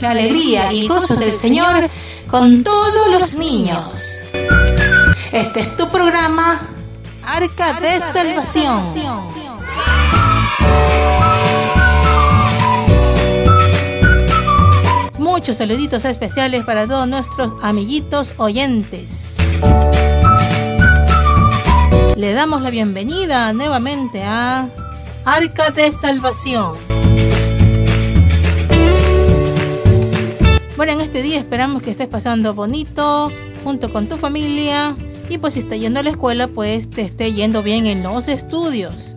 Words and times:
La 0.00 0.10
alegría 0.10 0.72
y 0.72 0.88
gozo 0.88 1.16
del 1.16 1.34
Señor 1.34 1.90
con 2.28 2.62
todos 2.62 3.10
los 3.12 3.34
niños. 3.34 4.22
Este 5.32 5.60
es 5.60 5.76
tu 5.76 5.86
programa, 5.90 6.58
Arca 7.24 7.78
de 7.78 8.00
Salvación. 8.00 8.82
Muchos 15.18 15.58
saluditos 15.58 16.06
especiales 16.06 16.64
para 16.64 16.86
todos 16.86 17.06
nuestros 17.06 17.52
amiguitos 17.62 18.32
oyentes. 18.38 19.36
Le 22.16 22.32
damos 22.32 22.62
la 22.62 22.70
bienvenida 22.70 23.52
nuevamente 23.52 24.22
a 24.22 24.70
Arca 25.26 25.70
de 25.70 25.90
Salvación. 25.90 26.76
Bueno, 30.76 30.92
en 30.92 31.00
este 31.00 31.22
día 31.22 31.38
esperamos 31.38 31.82
que 31.82 31.90
estés 31.90 32.08
pasando 32.08 32.52
bonito 32.52 33.32
junto 33.64 33.90
con 33.90 34.06
tu 34.06 34.18
familia 34.18 34.94
y 35.30 35.38
pues 35.38 35.54
si 35.54 35.60
está 35.60 35.76
yendo 35.76 36.00
a 36.00 36.02
la 36.02 36.10
escuela 36.10 36.46
pues 36.48 36.90
te 36.90 37.00
esté 37.02 37.32
yendo 37.32 37.62
bien 37.62 37.86
en 37.86 38.02
los 38.02 38.28
estudios. 38.28 39.14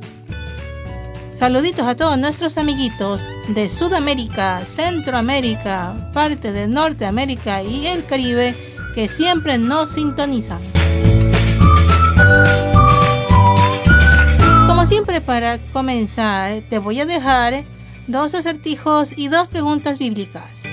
Saluditos 1.33 1.85
a 1.85 1.95
todos 1.95 2.17
nuestros 2.17 2.57
amiguitos 2.57 3.27
de 3.49 3.67
Sudamérica, 3.67 4.63
Centroamérica, 4.63 6.09
parte 6.13 6.53
de 6.53 6.69
Norteamérica 6.69 7.63
y 7.63 7.85
el 7.85 8.05
Caribe 8.05 8.55
que 8.95 9.09
siempre 9.09 9.57
nos 9.57 9.89
sintonizan. 9.89 10.76
Siempre 14.87 15.19
para 15.19 15.59
comenzar 15.73 16.61
te 16.69 16.79
voy 16.79 17.01
a 17.01 17.05
dejar 17.05 17.65
dos 18.07 18.33
acertijos 18.33 19.11
y 19.17 19.27
dos 19.27 19.47
preguntas 19.47 19.97
bíblicas. 19.97 20.63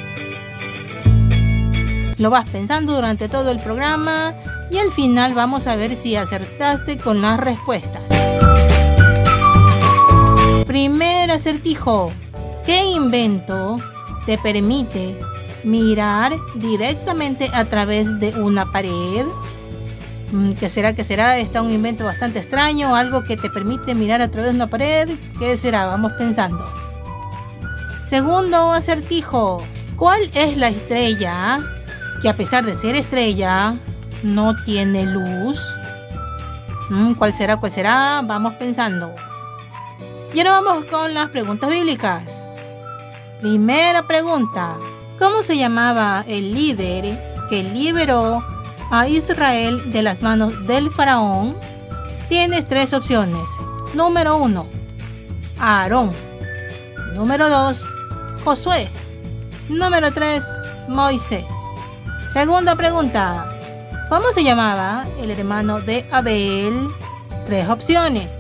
Lo 2.19 2.31
vas 2.31 2.48
pensando 2.48 2.95
durante 2.95 3.29
todo 3.29 3.51
el 3.51 3.59
programa 3.59 4.33
y 4.70 4.79
al 4.79 4.92
final 4.92 5.35
vamos 5.35 5.67
a 5.67 5.75
ver 5.75 5.97
si 5.97 6.15
acertaste 6.15 6.97
con 6.97 7.23
las 7.23 7.41
respuestas. 7.41 8.05
Primer 10.65 11.33
acertijo. 11.33 12.12
¿Qué 12.65 12.85
invento 12.85 13.79
te 14.27 14.39
permite 14.39 15.19
mirar 15.65 16.37
directamente 16.55 17.51
a 17.53 17.65
través 17.65 18.20
de 18.20 18.31
una 18.41 18.70
pared? 18.70 19.27
Mm, 20.34 20.54
¿Qué 20.54 20.68
será? 20.68 20.94
¿Qué 20.94 21.04
será? 21.04 21.38
Está 21.38 21.62
un 21.62 21.70
invento 21.70 22.04
bastante 22.04 22.40
extraño, 22.40 22.96
algo 22.96 23.22
que 23.22 23.36
te 23.36 23.48
permite 23.50 23.94
mirar 23.94 24.20
a 24.20 24.28
través 24.28 24.50
de 24.50 24.56
una 24.56 24.66
pared. 24.66 25.08
¿Qué 25.38 25.56
será? 25.56 25.86
Vamos 25.86 26.12
pensando. 26.14 26.68
Segundo 28.08 28.72
acertijo. 28.72 29.64
¿Cuál 29.94 30.28
es 30.34 30.56
la 30.56 30.70
estrella 30.70 31.60
que 32.20 32.28
a 32.28 32.34
pesar 32.34 32.64
de 32.64 32.74
ser 32.74 32.96
estrella 32.96 33.77
no 34.24 34.56
tiene 34.64 35.06
luz? 35.06 35.62
Mm, 36.90 37.12
¿Cuál 37.12 37.32
será? 37.32 37.58
¿Cuál 37.58 37.70
será? 37.70 38.20
Vamos 38.24 38.55
pensando. 38.55 39.14
Y 40.34 40.38
ahora 40.38 40.60
vamos 40.60 40.86
con 40.86 41.14
las 41.14 41.28
preguntas 41.28 41.70
bíblicas. 41.70 42.24
Primera 43.40 44.02
pregunta. 44.02 44.78
¿Cómo 45.16 45.44
se 45.44 45.56
llamaba 45.56 46.24
el 46.27 46.52
líder 46.52 47.46
que 47.48 47.62
liberó 47.62 48.42
a 48.95 49.09
Israel 49.09 49.91
de 49.91 50.03
las 50.03 50.23
manos 50.23 50.69
del 50.69 50.89
faraón? 50.89 51.56
Tienes 52.28 52.69
tres 52.69 52.92
opciones. 52.92 53.42
Número 53.92 54.36
uno, 54.36 54.68
Aarón. 55.58 56.13
Número 57.13 57.48
dos, 57.51 57.83
Josué. 58.45 58.89
Número 59.68 60.13
tres, 60.13 60.45
Moisés. 60.86 61.45
Segunda 62.33 62.77
pregunta. 62.77 63.51
¿Cómo 64.11 64.30
se 64.33 64.45
llamaba 64.45 65.07
el 65.20 65.33
hermano 65.33 65.80
de 65.80 66.07
Abel? 66.13 66.89
Tres 67.47 67.68
opciones. 67.68 68.33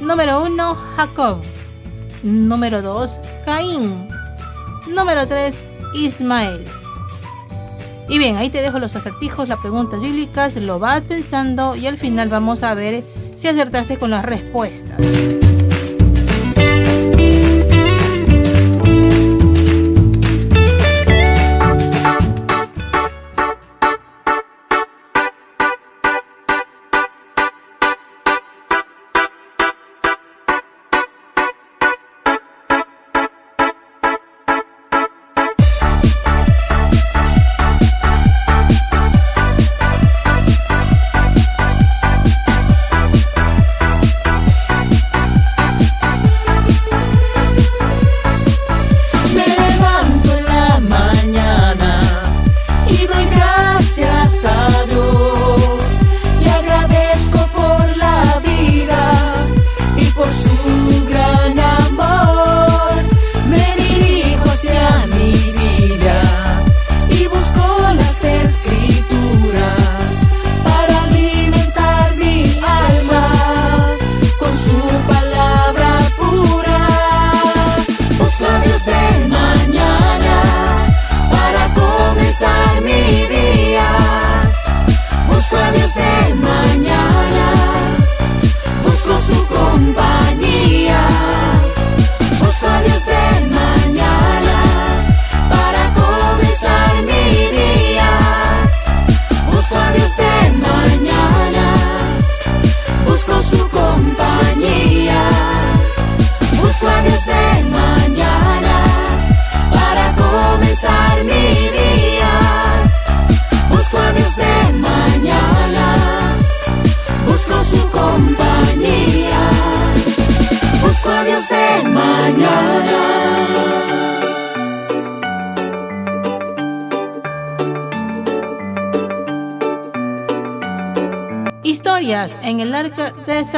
Número 0.00 0.42
1, 0.42 0.74
Jacob. 0.96 1.42
Número 2.22 2.80
2, 2.80 3.20
Caín. 3.44 4.08
Número 4.86 5.26
3, 5.26 5.54
Ismael. 5.94 6.64
Y 8.08 8.18
bien, 8.18 8.36
ahí 8.36 8.48
te 8.48 8.62
dejo 8.62 8.78
los 8.78 8.96
acertijos, 8.96 9.48
las 9.48 9.60
preguntas 9.60 10.00
bíblicas, 10.00 10.56
lo 10.56 10.78
vas 10.78 11.02
pensando 11.02 11.76
y 11.76 11.86
al 11.86 11.98
final 11.98 12.28
vamos 12.28 12.62
a 12.62 12.74
ver 12.74 13.04
si 13.36 13.48
acertaste 13.48 13.98
con 13.98 14.10
las 14.10 14.24
respuestas. 14.24 14.96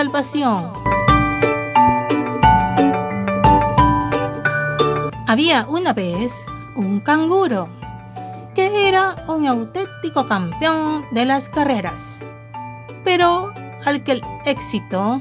Salvación. 0.00 0.72
Había 5.26 5.66
una 5.68 5.92
vez 5.92 6.32
un 6.74 7.00
canguro 7.00 7.68
que 8.54 8.88
era 8.88 9.14
un 9.28 9.46
auténtico 9.46 10.26
campeón 10.26 11.04
de 11.12 11.26
las 11.26 11.50
carreras, 11.50 12.18
pero 13.04 13.52
al 13.84 14.02
que 14.02 14.12
el 14.12 14.22
éxito 14.46 15.20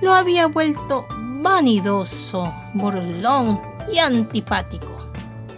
lo 0.00 0.14
había 0.14 0.46
vuelto 0.46 1.06
vanidoso, 1.42 2.50
burlón 2.72 3.60
y 3.92 3.98
antipático. 3.98 5.10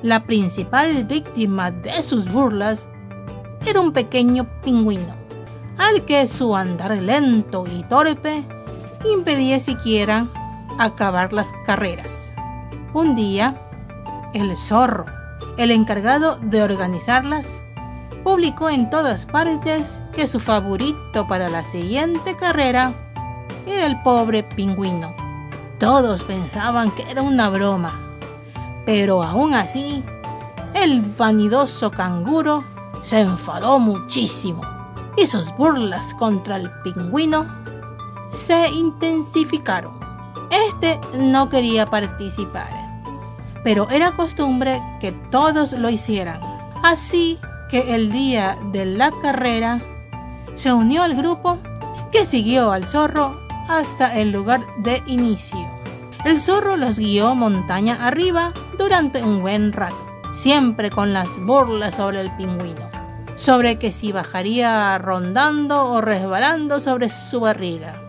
La 0.02 0.24
principal 0.24 1.04
víctima 1.04 1.70
de 1.70 2.02
sus 2.02 2.28
burlas 2.28 2.88
era 3.64 3.80
un 3.80 3.92
pequeño 3.92 4.48
pingüino 4.64 5.25
al 5.78 6.04
que 6.04 6.26
su 6.26 6.56
andar 6.56 6.96
lento 6.96 7.64
y 7.66 7.82
torpe 7.84 8.44
impedía 9.04 9.60
siquiera 9.60 10.26
acabar 10.78 11.32
las 11.32 11.52
carreras. 11.64 12.32
Un 12.92 13.14
día, 13.14 13.54
el 14.34 14.56
zorro, 14.56 15.04
el 15.56 15.70
encargado 15.70 16.36
de 16.36 16.62
organizarlas, 16.62 17.62
publicó 18.24 18.70
en 18.70 18.90
todas 18.90 19.26
partes 19.26 20.00
que 20.12 20.26
su 20.26 20.40
favorito 20.40 21.28
para 21.28 21.48
la 21.48 21.64
siguiente 21.64 22.36
carrera 22.36 22.92
era 23.66 23.86
el 23.86 24.00
pobre 24.02 24.42
pingüino. 24.42 25.14
Todos 25.78 26.22
pensaban 26.22 26.90
que 26.92 27.02
era 27.10 27.22
una 27.22 27.48
broma, 27.50 28.00
pero 28.86 29.22
aún 29.22 29.54
así, 29.54 30.02
el 30.74 31.02
vanidoso 31.02 31.90
canguro 31.90 32.64
se 33.02 33.20
enfadó 33.20 33.78
muchísimo 33.78 34.75
y 35.16 35.26
sus 35.26 35.54
burlas 35.56 36.14
contra 36.14 36.56
el 36.56 36.70
pingüino 36.82 37.46
se 38.28 38.68
intensificaron. 38.68 39.98
Este 40.68 41.00
no 41.18 41.48
quería 41.48 41.86
participar, 41.86 42.68
pero 43.64 43.88
era 43.90 44.12
costumbre 44.12 44.80
que 45.00 45.12
todos 45.30 45.72
lo 45.72 45.90
hicieran. 45.90 46.40
Así 46.82 47.38
que 47.70 47.94
el 47.94 48.12
día 48.12 48.56
de 48.72 48.86
la 48.86 49.10
carrera 49.22 49.80
se 50.54 50.72
unió 50.72 51.02
al 51.02 51.14
grupo 51.14 51.58
que 52.12 52.24
siguió 52.24 52.72
al 52.72 52.86
zorro 52.86 53.40
hasta 53.68 54.18
el 54.18 54.30
lugar 54.30 54.60
de 54.78 55.02
inicio. 55.06 55.58
El 56.24 56.40
zorro 56.40 56.76
los 56.76 56.98
guió 56.98 57.34
montaña 57.34 57.98
arriba 58.06 58.52
durante 58.78 59.22
un 59.22 59.42
buen 59.42 59.72
rato, 59.72 59.96
siempre 60.32 60.90
con 60.90 61.12
las 61.12 61.38
burlas 61.40 61.94
sobre 61.94 62.20
el 62.20 62.30
pingüino, 62.36 62.85
sobre 63.36 63.78
que 63.78 63.92
si 63.92 64.12
bajaría 64.12 64.98
rondando 64.98 65.86
o 65.86 66.00
resbalando 66.00 66.80
sobre 66.80 67.10
su 67.10 67.40
barriga. 67.40 68.02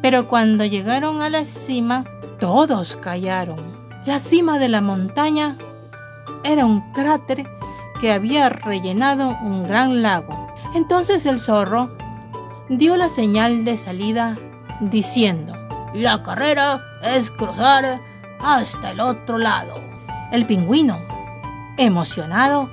Pero 0.00 0.28
cuando 0.28 0.64
llegaron 0.64 1.20
a 1.20 1.28
la 1.28 1.44
cima, 1.44 2.04
todos 2.38 2.96
callaron. 2.96 3.58
La 4.06 4.20
cima 4.20 4.58
de 4.58 4.68
la 4.68 4.80
montaña 4.80 5.58
era 6.44 6.64
un 6.64 6.92
cráter 6.92 7.46
que 8.00 8.12
había 8.12 8.48
rellenado 8.48 9.36
un 9.42 9.64
gran 9.64 10.02
lago. 10.02 10.48
Entonces 10.74 11.26
el 11.26 11.40
zorro 11.40 11.90
dio 12.68 12.96
la 12.96 13.08
señal 13.08 13.64
de 13.64 13.76
salida 13.76 14.36
diciendo, 14.80 15.54
la 15.94 16.22
carrera 16.22 16.80
es 17.02 17.30
cruzar 17.30 18.00
hasta 18.40 18.92
el 18.92 19.00
otro 19.00 19.38
lado. 19.38 19.74
El 20.30 20.46
pingüino, 20.46 21.00
emocionado, 21.76 22.70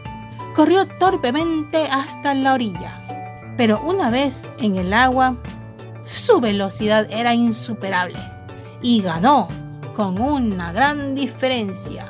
corrió 0.56 0.88
torpemente 0.88 1.86
hasta 1.92 2.34
la 2.34 2.54
orilla, 2.54 3.54
pero 3.58 3.82
una 3.82 4.10
vez 4.10 4.44
en 4.60 4.78
el 4.78 4.94
agua, 4.94 5.36
su 6.04 6.40
velocidad 6.40 7.08
era 7.10 7.34
insuperable 7.34 8.20
y 8.82 9.02
ganó 9.02 9.50
con 9.96 10.20
una 10.20 10.72
gran 10.72 11.14
diferencia, 11.14 12.06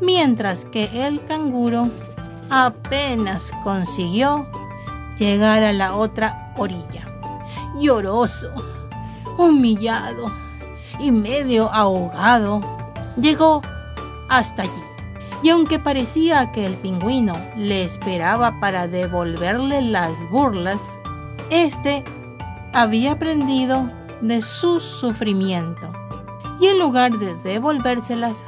mientras 0.00 0.64
que 0.66 1.06
el 1.06 1.22
canguro 1.26 1.90
apenas 2.48 3.52
consiguió 3.62 4.46
llegar 5.18 5.62
a 5.62 5.72
la 5.72 5.94
otra 5.94 6.54
orilla. 6.56 7.06
Lloroso, 7.78 8.50
humillado 9.36 10.32
y 10.98 11.10
medio 11.10 11.70
ahogado, 11.70 12.60
llegó 13.20 13.60
hasta 14.30 14.62
allí. 14.62 14.93
Y 15.44 15.50
aunque 15.50 15.78
parecía 15.78 16.52
que 16.52 16.64
el 16.64 16.72
pingüino 16.72 17.34
le 17.54 17.84
esperaba 17.84 18.58
para 18.60 18.88
devolverle 18.88 19.82
las 19.82 20.10
burlas, 20.30 20.80
este 21.50 22.02
había 22.72 23.12
aprendido 23.12 23.90
de 24.22 24.40
su 24.40 24.80
sufrimiento 24.80 25.92
y 26.60 26.68
en 26.68 26.78
lugar 26.78 27.18
de 27.18 27.34
devolvérselas, 27.44 28.42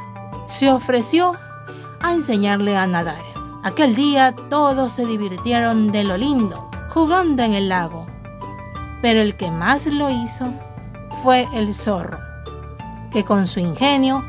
se 0.47 0.71
ofreció 0.71 1.35
a 2.01 2.15
enseñarle 2.15 2.79
a 2.79 2.87
nadar. 2.87 3.23
Aquel 3.63 3.95
día 3.95 4.35
todos 4.49 4.93
se 4.93 5.05
divirtieron 5.05 5.93
de 5.93 6.03
lo 6.03 6.17
lindo, 6.17 6.71
jugando 6.89 7.43
en 7.43 7.53
el 7.53 7.69
lago. 7.69 8.07
Pero 9.03 9.21
el 9.21 9.37
que 9.37 9.51
más 9.51 9.85
lo 9.85 10.09
hizo 10.09 10.47
fue 11.23 11.47
el 11.53 11.75
zorro, 11.75 12.19
que 13.13 13.23
con 13.23 13.47
su 13.47 13.61
ingenio 13.61 14.25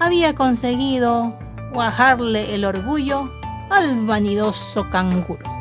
había 0.00 0.34
conseguido 0.34 1.34
bajarle 1.74 2.54
el 2.54 2.64
orgullo 2.64 3.30
al 3.70 4.04
vanidoso 4.06 4.88
canguro. 4.90 5.60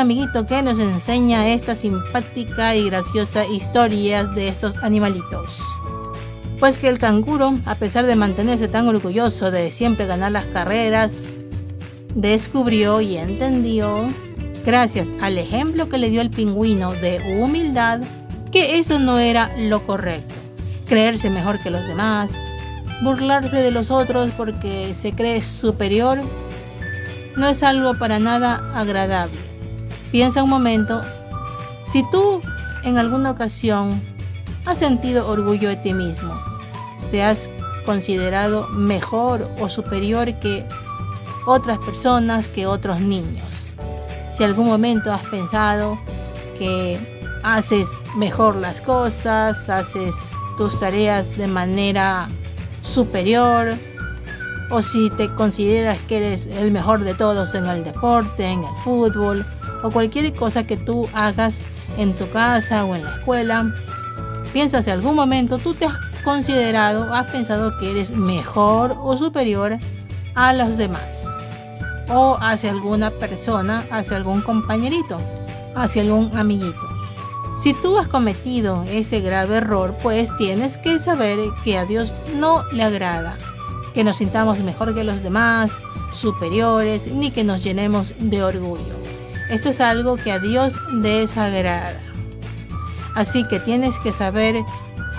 amiguito 0.00 0.46
que 0.46 0.62
nos 0.62 0.78
enseña 0.78 1.48
esta 1.48 1.74
simpática 1.74 2.74
y 2.74 2.86
graciosa 2.86 3.46
historia 3.46 4.24
de 4.24 4.48
estos 4.48 4.74
animalitos. 4.82 5.60
Pues 6.60 6.76
que 6.76 6.88
el 6.88 6.98
canguro, 6.98 7.54
a 7.64 7.74
pesar 7.74 8.04
de 8.04 8.16
mantenerse 8.16 8.68
tan 8.68 8.86
orgulloso 8.86 9.50
de 9.50 9.70
siempre 9.70 10.04
ganar 10.04 10.30
las 10.30 10.44
carreras, 10.44 11.22
descubrió 12.14 13.00
y 13.00 13.16
entendió, 13.16 14.08
gracias 14.66 15.08
al 15.22 15.38
ejemplo 15.38 15.88
que 15.88 15.96
le 15.96 16.10
dio 16.10 16.20
el 16.20 16.28
pingüino 16.28 16.92
de 16.92 17.38
humildad, 17.40 18.00
que 18.52 18.78
eso 18.78 18.98
no 18.98 19.18
era 19.18 19.50
lo 19.58 19.86
correcto. 19.86 20.34
Creerse 20.86 21.30
mejor 21.30 21.60
que 21.60 21.70
los 21.70 21.86
demás, 21.86 22.30
burlarse 23.02 23.56
de 23.56 23.70
los 23.70 23.90
otros 23.90 24.28
porque 24.36 24.92
se 24.92 25.12
cree 25.12 25.42
superior, 25.42 26.18
no 27.36 27.48
es 27.48 27.62
algo 27.62 27.94
para 27.94 28.18
nada 28.18 28.70
agradable. 28.74 29.38
Piensa 30.12 30.42
un 30.42 30.50
momento, 30.50 31.00
si 31.86 32.04
tú 32.10 32.42
en 32.84 32.98
alguna 32.98 33.30
ocasión 33.30 33.98
has 34.66 34.78
sentido 34.78 35.26
orgullo 35.26 35.70
de 35.70 35.76
ti 35.76 35.94
mismo, 35.94 36.49
te 37.10 37.22
has 37.22 37.50
considerado 37.84 38.68
mejor 38.68 39.50
o 39.60 39.68
superior 39.68 40.32
que 40.40 40.64
otras 41.46 41.78
personas, 41.78 42.48
que 42.48 42.66
otros 42.66 43.00
niños. 43.00 43.46
Si 44.36 44.44
algún 44.44 44.66
momento 44.66 45.12
has 45.12 45.24
pensado 45.26 45.98
que 46.58 46.98
haces 47.42 47.88
mejor 48.16 48.56
las 48.56 48.80
cosas, 48.80 49.68
haces 49.68 50.14
tus 50.56 50.78
tareas 50.78 51.36
de 51.36 51.46
manera 51.46 52.28
superior, 52.82 53.76
o 54.70 54.82
si 54.82 55.10
te 55.10 55.28
consideras 55.34 55.98
que 56.06 56.18
eres 56.18 56.46
el 56.46 56.70
mejor 56.70 57.00
de 57.00 57.14
todos 57.14 57.54
en 57.54 57.66
el 57.66 57.82
deporte, 57.82 58.46
en 58.46 58.60
el 58.60 58.74
fútbol, 58.84 59.44
o 59.82 59.90
cualquier 59.90 60.32
cosa 60.34 60.66
que 60.66 60.76
tú 60.76 61.08
hagas 61.12 61.58
en 61.98 62.14
tu 62.14 62.28
casa 62.30 62.84
o 62.84 62.94
en 62.94 63.04
la 63.04 63.16
escuela, 63.16 63.74
piensa 64.52 64.82
si 64.82 64.90
algún 64.90 65.16
momento 65.16 65.58
tú 65.58 65.74
te 65.74 65.86
has 65.86 66.09
considerado, 66.20 67.12
has 67.12 67.30
pensado 67.30 67.76
que 67.78 67.90
eres 67.90 68.10
mejor 68.10 68.96
o 69.00 69.16
superior 69.16 69.78
a 70.34 70.52
los 70.52 70.76
demás, 70.76 71.24
o 72.08 72.36
hacia 72.40 72.70
alguna 72.70 73.10
persona, 73.10 73.84
hacia 73.90 74.16
algún 74.16 74.42
compañerito, 74.42 75.18
hacia 75.74 76.02
algún 76.02 76.36
amiguito. 76.36 76.88
Si 77.58 77.74
tú 77.74 77.98
has 77.98 78.08
cometido 78.08 78.84
este 78.88 79.20
grave 79.20 79.56
error, 79.56 79.94
pues 80.02 80.34
tienes 80.38 80.78
que 80.78 80.98
saber 80.98 81.38
que 81.62 81.76
a 81.76 81.84
Dios 81.84 82.12
no 82.36 82.64
le 82.72 82.84
agrada 82.84 83.36
que 83.92 84.04
nos 84.04 84.18
sintamos 84.18 84.58
mejor 84.60 84.94
que 84.94 85.04
los 85.04 85.22
demás, 85.22 85.70
superiores, 86.12 87.06
ni 87.08 87.30
que 87.30 87.44
nos 87.44 87.62
llenemos 87.62 88.12
de 88.18 88.42
orgullo. 88.42 88.94
Esto 89.50 89.70
es 89.70 89.80
algo 89.80 90.16
que 90.16 90.32
a 90.32 90.38
Dios 90.38 90.74
desagrada. 91.00 91.98
Así 93.14 93.44
que 93.48 93.58
tienes 93.58 93.98
que 93.98 94.12
saber, 94.12 94.62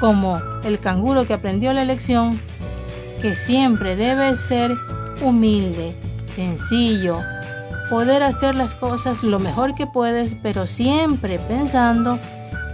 como 0.01 0.41
el 0.63 0.79
canguro 0.79 1.25
que 1.27 1.36
aprendió 1.36 1.72
la 1.72 1.86
lección, 1.86 2.41
que 3.22 3.36
siempre 3.36 3.96
debes 3.96 4.39
ser 4.39 4.75
humilde, 5.22 5.96
sencillo, 6.36 7.20
poder 7.88 8.24
hacer 8.24 8.55
las 8.55 8.74
cosas 8.74 9.22
lo 9.22 9.38
mejor 9.38 9.75
que 9.75 9.86
puedes, 9.86 10.36
pero 10.41 10.65
siempre 10.65 11.38
pensando 11.38 12.17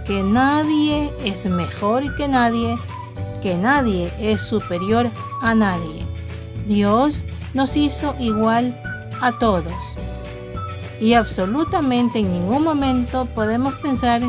que 0.06 0.22
nadie 0.22 1.12
es 1.22 1.44
mejor 1.44 2.16
que 2.16 2.28
nadie, 2.28 2.76
que 3.42 3.56
nadie 3.58 4.10
es 4.18 4.40
superior 4.40 5.10
a 5.42 5.54
nadie. 5.54 6.06
Dios 6.66 7.20
nos 7.52 7.76
hizo 7.76 8.16
igual 8.18 8.80
a 9.20 9.32
todos 9.32 9.74
y 11.00 11.14
absolutamente 11.14 12.18
en 12.20 12.32
ningún 12.32 12.64
momento 12.64 13.26
podemos 13.26 13.74
pensar 13.74 14.22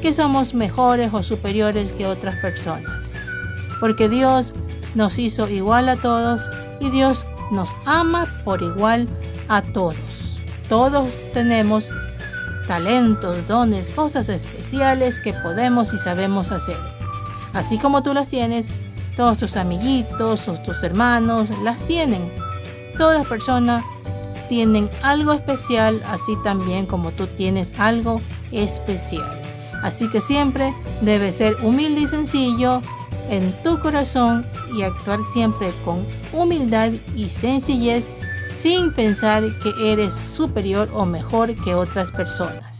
que 0.00 0.12
somos 0.12 0.54
mejores 0.54 1.12
o 1.12 1.22
superiores 1.22 1.92
que 1.92 2.06
otras 2.06 2.36
personas. 2.36 3.10
Porque 3.80 4.08
Dios 4.08 4.52
nos 4.94 5.18
hizo 5.18 5.48
igual 5.48 5.88
a 5.88 5.96
todos 5.96 6.48
y 6.80 6.90
Dios 6.90 7.24
nos 7.50 7.68
ama 7.84 8.26
por 8.44 8.62
igual 8.62 9.08
a 9.48 9.62
todos. 9.62 10.40
Todos 10.68 11.08
tenemos 11.32 11.88
talentos, 12.66 13.46
dones, 13.46 13.88
cosas 13.88 14.28
especiales 14.28 15.20
que 15.20 15.32
podemos 15.32 15.92
y 15.92 15.98
sabemos 15.98 16.50
hacer. 16.50 16.78
Así 17.52 17.78
como 17.78 18.02
tú 18.02 18.12
las 18.12 18.28
tienes, 18.28 18.68
todos 19.16 19.38
tus 19.38 19.56
amiguitos 19.56 20.48
o 20.48 20.54
tus 20.54 20.82
hermanos 20.82 21.48
las 21.62 21.78
tienen. 21.86 22.30
Todas 22.98 23.26
personas 23.26 23.84
tienen 24.48 24.90
algo 25.02 25.32
especial, 25.32 26.02
así 26.06 26.36
también 26.44 26.86
como 26.86 27.10
tú 27.12 27.26
tienes 27.26 27.78
algo 27.78 28.20
especial. 28.52 29.35
Así 29.82 30.08
que 30.08 30.20
siempre 30.20 30.74
debes 31.00 31.36
ser 31.36 31.56
humilde 31.62 32.02
y 32.02 32.06
sencillo 32.06 32.80
en 33.30 33.52
tu 33.62 33.78
corazón 33.80 34.46
y 34.76 34.82
actuar 34.82 35.20
siempre 35.32 35.72
con 35.84 36.06
humildad 36.32 36.92
y 37.14 37.28
sencillez 37.28 38.04
sin 38.52 38.92
pensar 38.92 39.44
que 39.58 39.92
eres 39.92 40.14
superior 40.14 40.88
o 40.92 41.04
mejor 41.04 41.54
que 41.54 41.74
otras 41.74 42.10
personas. 42.10 42.75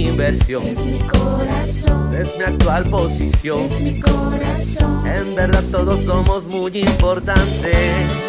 Es 0.00 0.86
mi 0.86 0.98
corazón. 1.00 2.14
Es 2.14 2.34
mi 2.38 2.44
actual 2.44 2.84
posición. 2.84 3.60
Es 3.60 3.80
mi 3.80 4.00
corazón. 4.00 5.06
En 5.06 5.34
verdad 5.34 5.62
todos 5.70 6.02
somos 6.04 6.46
muy 6.46 6.78
importantes. 6.78 8.19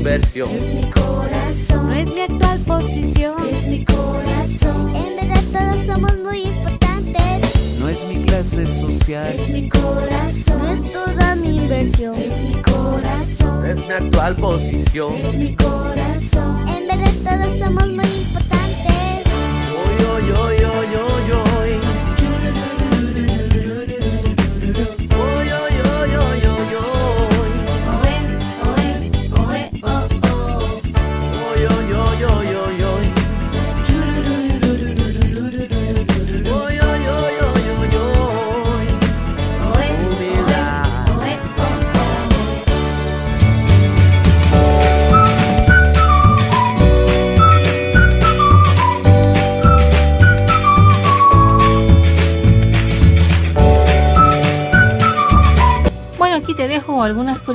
inversión. 0.00 0.48
Es 0.50 0.74
mi 0.74 0.90
corazón, 0.90 1.88
no 1.88 1.92
es 1.92 2.10
mi 2.10 2.20
actual 2.22 2.58
posición. 2.60 3.34
Es 3.46 3.66
mi 3.66 3.84
corazón, 3.84 4.96
en 4.96 5.16
verdad 5.16 5.42
todos 5.52 5.86
somos 5.86 6.18
muy 6.20 6.38
importantes. 6.40 7.78
No 7.78 7.88
es 7.88 8.02
mi 8.06 8.24
clase 8.24 8.66
social, 8.80 9.34
es 9.34 9.50
mi 9.50 9.68
corazón, 9.68 10.58
no 10.58 10.72
es 10.72 10.92
toda 10.92 11.36
mi 11.36 11.56
inversión. 11.56 12.14
Es 12.16 12.42
mi 12.42 12.62
corazón, 12.62 13.60
no 13.60 13.66
es 13.66 13.76
mi 13.76 13.92
actual 13.92 14.36
posición. 14.36 15.14
Es 15.16 15.36
mi 15.36 15.54
corazón, 15.54 16.68
en 16.68 16.86
verdad 16.88 17.12
todos 17.28 17.58
somos 17.58 17.86
muy 17.88 18.06
importantes. 18.06 19.24
Yo, 20.00 20.18
yo, 20.20 20.52
yo, 20.62 20.72
yo, 20.94 21.28
yo. 21.28 21.49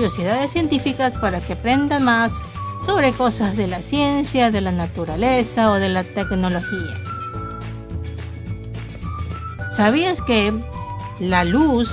Curiosidades 0.05 0.51
científicas 0.51 1.17
para 1.17 1.41
que 1.41 1.53
aprendan 1.53 2.03
más 2.03 2.31
sobre 2.85 3.11
cosas 3.11 3.57
de 3.57 3.65
la 3.65 3.81
ciencia, 3.81 4.51
de 4.51 4.61
la 4.61 4.71
naturaleza 4.71 5.71
o 5.71 5.75
de 5.77 5.89
la 5.89 6.03
tecnología. 6.03 6.93
¿Sabías 9.75 10.21
que 10.21 10.53
la 11.19 11.43
luz 11.43 11.91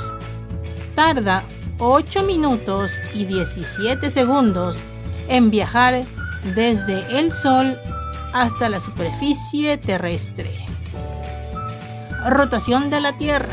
tarda 0.95 1.43
8 1.79 2.25
minutos 2.25 2.93
y 3.15 3.25
17 3.25 4.11
segundos 4.11 4.77
en 5.29 5.51
viajar 5.51 6.05
desde 6.55 7.19
el 7.19 7.33
Sol 7.33 7.79
hasta 8.35 8.69
la 8.69 8.81
superficie 8.81 9.79
terrestre? 9.79 10.51
Rotación 12.29 12.91
de 12.91 13.01
la 13.01 13.15
Tierra. 13.15 13.49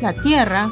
La 0.00 0.14
Tierra 0.14 0.70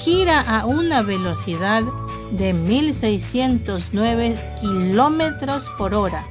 gira 0.00 0.40
a 0.40 0.66
una 0.66 1.02
velocidad 1.02 1.84
de 2.32 2.52
1609 2.52 4.38
kilómetros 4.60 5.64
por 5.78 5.94
hora, 5.94 6.26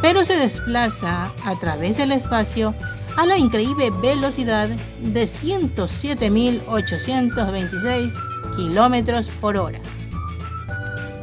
pero 0.00 0.24
se 0.24 0.36
desplaza 0.36 1.32
a 1.44 1.58
través 1.58 1.96
del 1.96 2.12
espacio 2.12 2.72
a 3.16 3.26
la 3.26 3.36
increíble 3.38 3.90
velocidad 4.02 4.68
de 4.68 5.24
107.826 5.24 8.12
kilómetros 8.56 9.28
por 9.40 9.56
hora. 9.56 9.80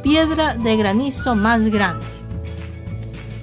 Piedra 0.02 0.54
de 0.54 0.76
granizo 0.76 1.34
más 1.34 1.62
grande. 1.70 2.04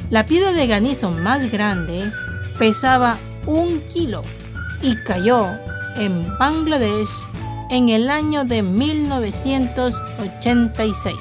La 0.10 0.26
piedra 0.26 0.52
de 0.52 0.66
granizo 0.68 1.12
más 1.12 1.52
grande 1.52 2.12
pesaba 2.58 3.18
un 3.46 3.82
kilo 3.94 4.24
y 4.82 4.96
cayó 5.04 5.48
en 5.98 6.26
Bangladesh 6.38 7.29
en 7.70 7.90
el 7.90 8.10
año 8.10 8.46
de 8.46 8.64
1986. 8.64 11.16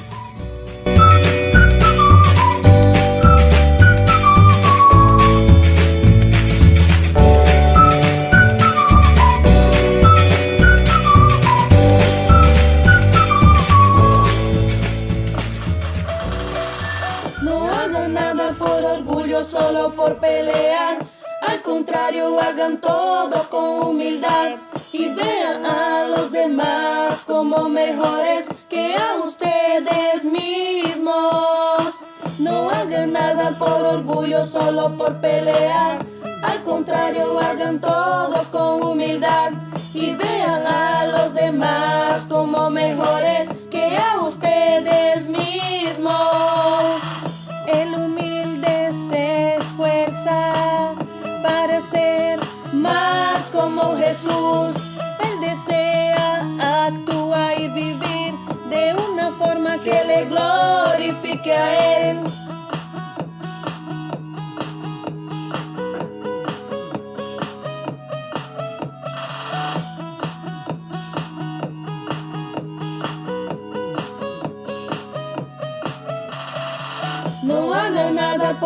No 17.42 17.70
hagan 17.70 18.14
nada 18.14 18.54
por 18.58 18.82
orgullo, 18.84 19.44
solo 19.44 19.92
por 19.94 20.16
pelear. 20.16 21.04
Al 21.46 21.62
contrario, 21.62 22.40
hagan 22.40 22.80
todo 22.80 23.46
con 23.50 23.90
humildad 23.90 24.56
y 24.98 25.14
vean 25.14 25.64
a 25.64 26.08
los 26.08 26.32
demás 26.32 27.22
como 27.24 27.68
mejores 27.68 28.46
que 28.68 28.96
a 28.96 29.22
ustedes 29.22 30.24
mismos. 30.24 32.06
No 32.40 32.68
hagan 32.68 33.12
nada 33.12 33.56
por 33.58 33.82
orgullo, 33.82 34.44
solo 34.44 34.96
por 34.96 35.20
pelear. 35.20 36.04
Al 36.42 36.64
contrario, 36.64 37.38
hagan 37.38 37.80
todo 37.80 38.42
con 38.50 38.82
humildad 38.82 39.52
y 39.94 40.14
vean 40.14 40.66
a 40.66 41.06
los 41.06 41.32
demás 41.32 42.26
como 42.28 42.68
mejores 42.68 43.48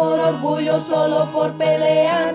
por 0.03 0.19
orgullo, 0.19 0.81
solo 0.81 1.31
por 1.33 1.53
pelear. 1.53 2.35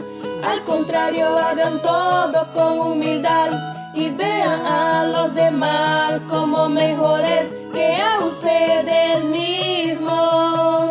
Al 0.51 0.63
contrario, 0.63 1.37
hagan 1.37 1.81
todo 1.81 2.47
con 2.53 2.79
humildad 2.79 3.49
y 3.93 4.09
vean 4.09 4.65
a 4.65 5.03
los 5.13 5.35
demás 5.35 6.25
como 6.29 6.69
mejores 6.69 7.51
que 7.73 7.87
a 7.97 8.19
ustedes 8.19 9.25
mismos. 9.25 10.87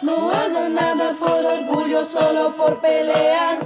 No 0.00 0.16
hagan 0.40 0.74
nada 0.74 1.12
por 1.20 1.44
orgullo, 1.56 2.06
solo 2.06 2.56
por 2.56 2.80
pelear. 2.80 3.58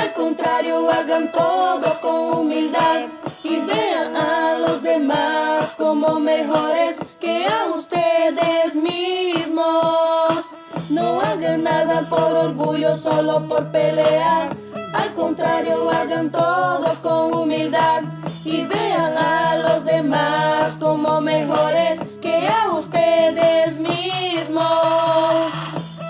Al 0.00 0.12
contrario, 0.12 0.88
hagan 0.90 1.32
todo 1.32 1.88
con 2.00 2.18
humildad 2.38 3.00
y 3.42 3.56
vean 3.70 4.14
a 4.14 4.58
los 4.64 4.80
demás 4.82 5.74
como 5.76 6.20
mejores 6.20 6.98
que 7.20 7.46
a 7.46 7.66
ustedes 7.74 7.91
solo 13.02 13.48
por 13.48 13.72
pelear. 13.72 14.56
Al 14.94 15.14
contrario, 15.14 15.90
hagan 15.90 16.30
todo 16.30 16.94
con 17.02 17.34
humildad 17.34 18.02
y 18.44 18.64
vean 18.64 19.16
a 19.16 19.56
los 19.56 19.84
demás 19.84 20.76
como 20.78 21.20
mejores 21.20 21.98
que 22.20 22.46
a 22.46 22.70
ustedes 22.70 23.80
mismos. 23.80 24.62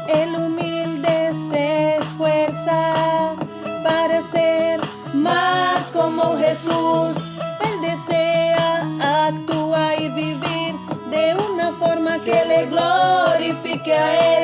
El 0.06 0.34
humilde 0.34 1.32
se 1.50 1.96
esfuerza 1.96 3.36
para 3.84 4.20
ser 4.20 4.80
más 5.14 5.90
como 5.92 6.36
Jesús. 6.36 7.16
Él 7.68 7.80
desea 7.80 9.26
actuar 9.28 9.98
y 9.98 10.08
vivir 10.10 10.74
de 11.10 11.36
una 11.52 11.72
forma 11.72 12.18
que 12.18 12.44
le 12.44 12.66
glorifique 12.66 13.94
a 13.94 14.36
Él. 14.36 14.41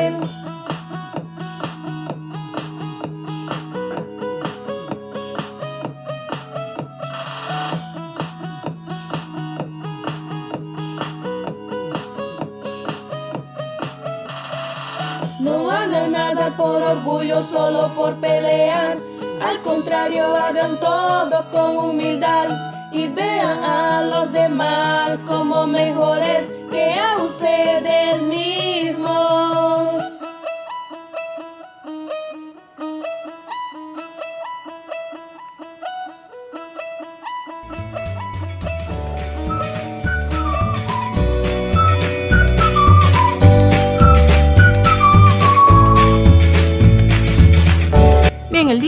Por 16.56 16.82
orgullo, 16.82 17.42
solo 17.42 17.92
por 17.94 18.14
pelear. 18.16 18.98
Al 19.42 19.60
contrario, 19.62 20.24
hagan 20.36 20.78
todo 20.80 21.44
con 21.50 21.76
humildad 21.76 22.48
y 22.92 23.06
vean 23.08 23.62
a 23.62 24.02
los 24.02 24.32
demás 24.32 25.24
como 25.24 25.66
mejores 25.66 26.50
que 26.70 26.94
a 26.94 27.18
ustedes. 27.22 28.22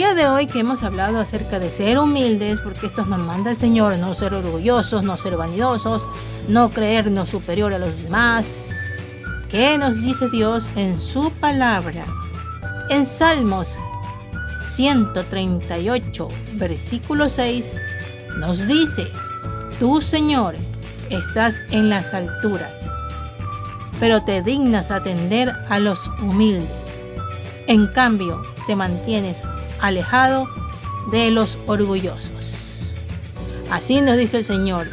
Día 0.00 0.14
de 0.14 0.26
hoy 0.26 0.46
que 0.46 0.60
hemos 0.60 0.82
hablado 0.82 1.20
acerca 1.20 1.58
de 1.58 1.70
ser 1.70 1.98
humildes, 1.98 2.58
porque 2.60 2.86
esto 2.86 3.04
nos 3.04 3.22
manda 3.22 3.50
el 3.50 3.56
Señor, 3.56 3.98
no 3.98 4.14
ser 4.14 4.32
orgullosos, 4.32 5.02
no 5.02 5.18
ser 5.18 5.36
vanidosos, 5.36 6.02
no 6.48 6.70
creernos 6.70 7.28
superior 7.28 7.74
a 7.74 7.78
los 7.78 8.02
demás. 8.04 8.70
¿Qué 9.50 9.76
nos 9.76 10.00
dice 10.00 10.30
Dios 10.30 10.70
en 10.74 10.98
su 10.98 11.30
palabra? 11.32 12.06
En 12.88 13.04
Salmos 13.04 13.76
138, 14.70 16.28
versículo 16.54 17.28
6, 17.28 17.76
nos 18.38 18.66
dice, 18.66 19.06
Tú, 19.78 20.00
Señor, 20.00 20.54
estás 21.10 21.56
en 21.72 21.90
las 21.90 22.14
alturas, 22.14 22.72
pero 24.00 24.22
te 24.22 24.40
dignas 24.40 24.90
atender 24.90 25.52
a 25.68 25.78
los 25.78 26.06
humildes. 26.22 26.70
En 27.66 27.86
cambio, 27.86 28.42
te 28.66 28.74
mantienes 28.74 29.42
alejado 29.82 30.48
de 31.10 31.30
los 31.30 31.58
orgullosos. 31.66 32.54
Así 33.70 34.00
nos 34.00 34.16
dice 34.16 34.38
el 34.38 34.44
Señor. 34.44 34.86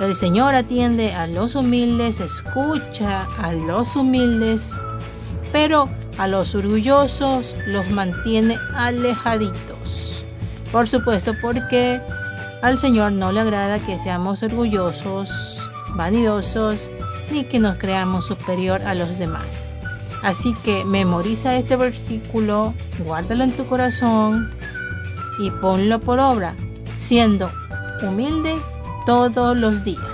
El 0.00 0.14
Señor 0.14 0.54
atiende 0.54 1.12
a 1.12 1.26
los 1.26 1.54
humildes, 1.54 2.20
escucha 2.20 3.26
a 3.42 3.52
los 3.52 3.96
humildes, 3.96 4.70
pero 5.50 5.88
a 6.18 6.28
los 6.28 6.54
orgullosos 6.54 7.54
los 7.66 7.90
mantiene 7.90 8.56
alejaditos. 8.74 10.24
Por 10.70 10.88
supuesto, 10.88 11.34
porque 11.40 12.00
Al 12.60 12.78
Señor 12.78 13.12
no 13.12 13.30
le 13.30 13.40
agrada 13.40 13.78
que 13.78 13.98
seamos 13.98 14.42
orgullosos, 14.42 15.30
vanidosos, 15.94 16.80
ni 17.30 17.44
que 17.44 17.60
nos 17.60 17.78
creamos 17.78 18.26
superior 18.26 18.82
a 18.82 18.96
los 18.96 19.16
demás. 19.16 19.67
Así 20.22 20.54
que 20.64 20.84
memoriza 20.84 21.56
este 21.56 21.76
versículo, 21.76 22.74
guárdalo 23.04 23.44
en 23.44 23.52
tu 23.52 23.66
corazón 23.66 24.50
y 25.38 25.50
ponlo 25.50 26.00
por 26.00 26.18
obra, 26.18 26.54
siendo 26.96 27.50
humilde 28.02 28.56
todos 29.06 29.56
los 29.56 29.84
días. 29.84 30.07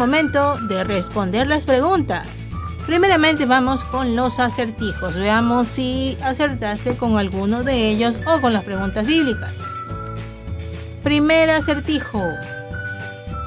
Momento 0.00 0.58
de 0.60 0.82
responder 0.82 1.46
las 1.46 1.64
preguntas. 1.66 2.26
Primeramente 2.86 3.44
vamos 3.44 3.84
con 3.84 4.16
los 4.16 4.40
acertijos. 4.40 5.14
Veamos 5.14 5.68
si 5.68 6.16
acertase 6.24 6.96
con 6.96 7.18
alguno 7.18 7.64
de 7.64 7.90
ellos 7.90 8.16
o 8.26 8.40
con 8.40 8.54
las 8.54 8.64
preguntas 8.64 9.04
bíblicas. 9.04 9.52
Primer 11.04 11.50
acertijo. 11.50 12.22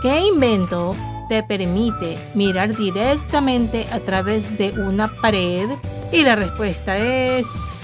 ¿Qué 0.03 0.27
invento 0.27 0.95
te 1.27 1.41
permite 1.41 2.19
mirar 2.35 2.75
directamente 2.75 3.87
a 3.91 3.99
través 3.99 4.55
de 4.55 4.73
una 4.73 5.07
pared? 5.07 5.69
Y 6.11 6.21
la 6.21 6.35
respuesta 6.35 6.99
es... 6.99 7.82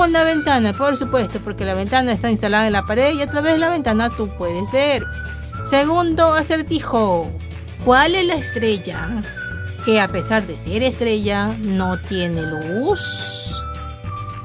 Una 0.00 0.24
ventana, 0.24 0.72
por 0.72 0.96
supuesto, 0.96 1.38
porque 1.40 1.64
la 1.64 1.74
ventana 1.74 2.12
está 2.12 2.30
instalada 2.30 2.66
en 2.66 2.72
la 2.72 2.84
pared 2.84 3.14
y 3.14 3.22
a 3.22 3.30
través 3.30 3.52
de 3.54 3.58
la 3.58 3.70
ventana 3.70 4.10
tú 4.10 4.28
puedes 4.36 4.70
ver. 4.72 5.04
Segundo 5.70 6.34
acertijo. 6.34 7.30
¿Cuál 7.84 8.14
es 8.14 8.26
la 8.26 8.34
estrella 8.34 9.22
que 9.84 10.00
a 10.00 10.08
pesar 10.08 10.46
de 10.46 10.58
ser 10.58 10.82
estrella 10.82 11.54
no 11.62 11.96
tiene 11.98 12.42
luz? 12.42 13.62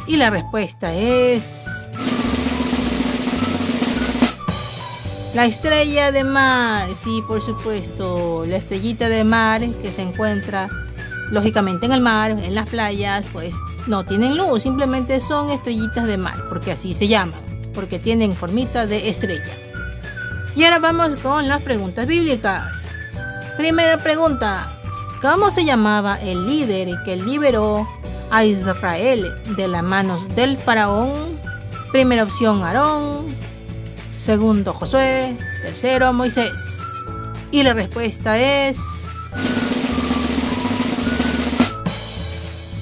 Y 0.08 0.18
la 0.18 0.30
respuesta 0.30 0.94
es... 0.94 1.66
La 5.34 5.46
estrella 5.46 6.12
de 6.12 6.24
mar, 6.24 6.90
sí, 7.04 7.24
por 7.28 7.42
supuesto, 7.42 8.46
la 8.48 8.58
estrellita 8.58 9.10
de 9.10 9.24
mar 9.24 9.62
que 9.82 9.92
se 9.92 10.02
encuentra 10.02 10.70
lógicamente 11.32 11.86
en 11.86 11.94
el 11.94 12.02
mar, 12.02 12.32
en 12.32 12.56
las 12.56 12.70
playas, 12.70 13.28
pues 13.32 13.54
no 13.88 14.06
tienen 14.06 14.38
luz, 14.38 14.64
simplemente 14.64 15.20
son 15.20 15.50
estrellitas 15.50 16.06
de 16.06 16.18
mar, 16.18 16.36
porque 16.50 16.72
así 16.72 16.94
se 16.94 17.08
llaman, 17.08 17.40
porque 17.74 18.00
tienen 18.00 18.36
formita 18.36 18.86
de 18.86 19.10
estrella. 19.10 19.56
Y 20.56 20.64
ahora 20.64 20.80
vamos 20.80 21.16
con 21.18 21.48
las 21.48 21.62
preguntas 21.62 22.06
bíblicas. 22.08 22.66
Primera 23.58 23.98
pregunta, 23.98 24.72
¿cómo 25.22 25.52
se 25.52 25.66
llamaba 25.66 26.20
el 26.22 26.46
líder 26.46 26.90
que 27.06 27.16
liberó 27.16 27.88
a 28.32 28.46
Israel 28.46 29.32
de 29.56 29.68
las 29.68 29.84
manos 29.84 30.36
del 30.36 30.58
faraón? 30.58 31.40
Primera 31.92 32.24
opción, 32.24 32.64
Aarón. 32.64 33.28
Segundo, 34.18 34.74
Josué. 34.74 35.36
Tercero, 35.62 36.14
Moisés. 36.14 36.84
Y 37.52 37.64
la 37.64 37.74
respuesta 37.74 38.38
es... 38.38 38.78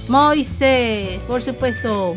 Moisés, 0.09 1.19
por 1.27 1.41
supuesto. 1.41 2.15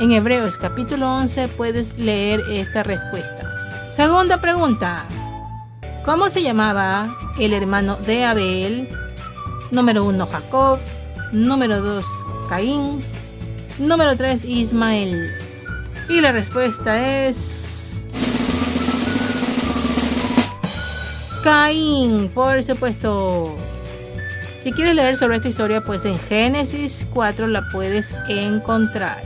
En 0.00 0.12
Hebreos 0.12 0.56
capítulo 0.56 1.06
11 1.16 1.48
puedes 1.48 1.98
leer 1.98 2.40
esta 2.50 2.82
respuesta. 2.82 3.92
Segunda 3.92 4.40
pregunta. 4.40 5.04
¿Cómo 6.04 6.30
se 6.30 6.42
llamaba 6.42 7.14
el 7.38 7.52
hermano 7.52 7.96
de 7.96 8.24
Abel? 8.24 8.88
Número 9.70 10.04
1 10.04 10.26
Jacob. 10.26 10.78
Número 11.32 11.82
2 11.82 12.04
Caín. 12.48 13.00
Número 13.78 14.16
3 14.16 14.44
Ismael. 14.44 15.30
Y 16.08 16.20
la 16.22 16.32
respuesta 16.32 17.26
es... 17.26 18.02
Caín, 21.42 22.30
por 22.34 22.62
supuesto. 22.62 23.56
Si 24.66 24.72
quieres 24.72 24.96
leer 24.96 25.16
sobre 25.16 25.36
esta 25.36 25.48
historia, 25.48 25.80
pues 25.80 26.04
en 26.06 26.18
Génesis 26.18 27.06
4 27.14 27.46
la 27.46 27.62
puedes 27.70 28.12
encontrar. 28.28 29.22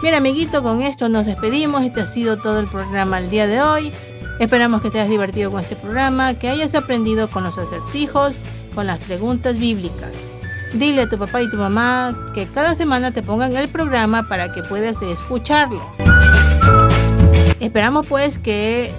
Bien, 0.00 0.14
amiguito, 0.14 0.62
con 0.62 0.80
esto 0.80 1.10
nos 1.10 1.26
despedimos. 1.26 1.82
Este 1.82 2.00
ha 2.00 2.06
sido 2.06 2.38
todo 2.38 2.58
el 2.58 2.66
programa 2.66 3.18
el 3.18 3.28
día 3.28 3.46
de 3.46 3.60
hoy. 3.60 3.92
Esperamos 4.40 4.80
que 4.80 4.88
te 4.88 4.98
hayas 4.98 5.10
divertido 5.10 5.50
con 5.50 5.60
este 5.60 5.76
programa, 5.76 6.32
que 6.32 6.48
hayas 6.48 6.74
aprendido 6.74 7.28
con 7.28 7.44
los 7.44 7.58
acertijos, 7.58 8.36
con 8.74 8.86
las 8.86 8.98
preguntas 9.00 9.58
bíblicas. 9.58 10.12
Dile 10.72 11.02
a 11.02 11.06
tu 11.10 11.18
papá 11.18 11.42
y 11.42 11.50
tu 11.50 11.58
mamá 11.58 12.16
que 12.34 12.46
cada 12.46 12.74
semana 12.74 13.10
te 13.10 13.22
pongan 13.22 13.54
el 13.54 13.68
programa 13.68 14.22
para 14.26 14.54
que 14.54 14.62
puedas 14.62 15.02
escucharlo. 15.02 15.82
Esperamos 17.60 18.06
pues 18.06 18.38
que 18.38 18.90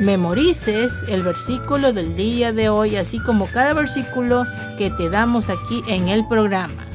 memorices 0.00 1.04
el 1.08 1.22
versículo 1.22 1.92
del 1.92 2.16
día 2.16 2.52
de 2.52 2.68
hoy, 2.68 2.96
así 2.96 3.18
como 3.20 3.46
cada 3.46 3.72
versículo 3.74 4.44
que 4.76 4.90
te 4.90 5.08
damos 5.08 5.48
aquí 5.48 5.82
en 5.88 6.08
el 6.08 6.26
programa. 6.26 6.91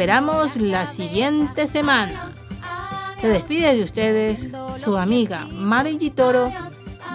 Esperamos 0.00 0.56
la 0.56 0.86
siguiente 0.86 1.66
semana. 1.66 2.32
Se 3.20 3.28
despide 3.28 3.76
de 3.76 3.82
ustedes 3.82 4.48
su 4.82 4.96
amiga 4.96 5.46
Mari 5.52 6.08
Toro 6.08 6.50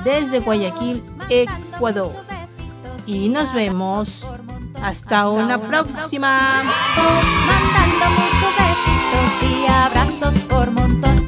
desde 0.04 0.40
Guayaquil, 0.40 1.04
Ecuador. 1.28 2.14
Y 3.08 3.30
nos 3.30 3.52
vemos 3.56 4.32
hasta 4.84 5.30
una 5.30 5.58
próxima. 5.58 6.62
Abrazos 9.68 10.40
por 10.48 10.70
montón. 10.70 11.28